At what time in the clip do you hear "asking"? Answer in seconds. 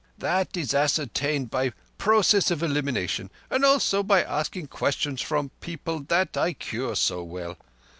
4.23-4.69